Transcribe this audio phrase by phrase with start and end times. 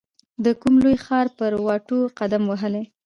[0.43, 2.83] د کوم لوی ښار پر واټو قدم وهلی